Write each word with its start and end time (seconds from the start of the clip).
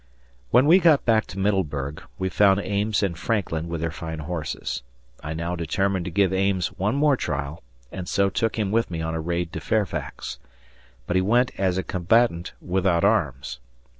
When 0.49 0.65
we 0.65 0.79
got 0.79 1.05
back 1.05 1.27
to 1.27 1.37
Middleburg, 1.37 2.01
we 2.17 2.27
found 2.29 2.59
Ames 2.59 3.03
and 3.03 3.15
Frankland 3.15 3.67
with 3.69 3.81
their 3.81 3.91
fine 3.91 4.17
horses. 4.17 4.81
I 5.23 5.35
now 5.35 5.55
determined 5.55 6.05
to 6.05 6.09
give 6.11 6.33
Ames 6.33 6.69
one 6.79 6.95
more 6.95 7.15
trial 7.15 7.61
and 7.91 8.09
so 8.09 8.27
took 8.27 8.55
him 8.57 8.71
with 8.71 8.89
me 8.89 9.03
on 9.03 9.13
a 9.13 9.21
raid 9.21 9.53
to 9.53 9.59
Fairfax. 9.59 10.39
But 11.05 11.17
he 11.17 11.21
went 11.21 11.51
as 11.59 11.77
a 11.77 11.83
combatant 11.83 12.53
without 12.59 13.03
arms. 13.03 13.59